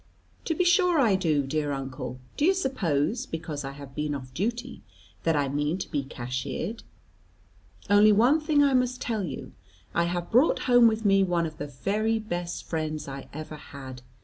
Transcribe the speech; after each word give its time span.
"To 0.45 0.55
be 0.55 0.63
sure 0.65 0.99
I 0.99 1.13
do, 1.13 1.43
dear 1.45 1.71
uncle; 1.71 2.19
do 2.35 2.43
you 2.43 2.55
suppose, 2.55 3.27
because 3.27 3.63
I 3.63 3.73
have 3.73 3.93
been 3.93 4.15
off 4.15 4.33
duty, 4.33 4.81
that 5.21 5.35
I 5.35 5.47
mean 5.47 5.77
to 5.77 5.91
be 5.91 6.01
cashiered? 6.03 6.81
Only 7.87 8.11
one 8.11 8.39
thing 8.39 8.63
I 8.63 8.73
must 8.73 8.99
tell 8.99 9.23
you; 9.23 9.51
I 9.93 10.05
have 10.05 10.31
brought 10.31 10.61
home 10.65 10.87
with 10.87 11.05
me 11.05 11.23
one 11.23 11.45
of 11.45 11.59
the 11.59 11.67
very 11.67 12.17
best 12.17 12.63
friends 12.63 13.07
I 13.07 13.29
ever 13.31 13.57
had. 13.57 14.01